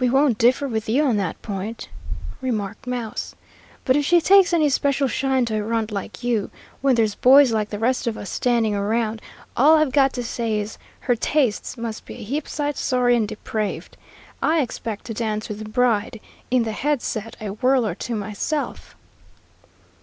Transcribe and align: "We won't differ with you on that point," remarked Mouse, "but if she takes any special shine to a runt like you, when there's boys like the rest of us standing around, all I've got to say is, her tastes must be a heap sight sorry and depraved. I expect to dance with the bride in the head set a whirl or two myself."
"We 0.00 0.08
won't 0.08 0.38
differ 0.38 0.66
with 0.66 0.88
you 0.88 1.04
on 1.04 1.18
that 1.18 1.42
point," 1.42 1.90
remarked 2.40 2.86
Mouse, 2.86 3.34
"but 3.84 3.94
if 3.94 4.06
she 4.06 4.22
takes 4.22 4.54
any 4.54 4.70
special 4.70 5.06
shine 5.06 5.44
to 5.44 5.56
a 5.58 5.62
runt 5.62 5.92
like 5.92 6.24
you, 6.24 6.50
when 6.80 6.94
there's 6.94 7.14
boys 7.14 7.52
like 7.52 7.68
the 7.68 7.78
rest 7.78 8.06
of 8.06 8.16
us 8.16 8.30
standing 8.30 8.74
around, 8.74 9.20
all 9.54 9.76
I've 9.76 9.92
got 9.92 10.14
to 10.14 10.22
say 10.22 10.58
is, 10.58 10.78
her 11.00 11.14
tastes 11.14 11.76
must 11.76 12.06
be 12.06 12.14
a 12.14 12.24
heap 12.24 12.48
sight 12.48 12.78
sorry 12.78 13.16
and 13.16 13.28
depraved. 13.28 13.98
I 14.40 14.62
expect 14.62 15.04
to 15.04 15.12
dance 15.12 15.50
with 15.50 15.58
the 15.58 15.68
bride 15.68 16.22
in 16.50 16.62
the 16.62 16.72
head 16.72 17.02
set 17.02 17.36
a 17.38 17.48
whirl 17.48 17.84
or 17.86 17.94
two 17.94 18.16
myself." 18.16 18.96